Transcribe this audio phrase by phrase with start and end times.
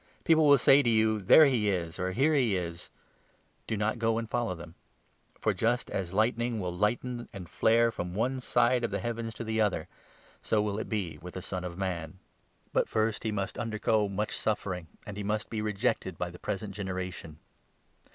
[0.23, 2.89] People will say to you 'There he 23 is!' or' Here he is!'
[3.67, 4.73] Do not go and follow them.
[5.39, 9.35] For, just 24 as lightning will lighten and flare from one side of the heavens
[9.35, 9.87] to the other,
[10.41, 12.17] so will it be with the Son of Man.
[12.73, 16.39] But 25 first he must undergo much suffering, and he must be rejected by the
[16.39, 17.37] present generation.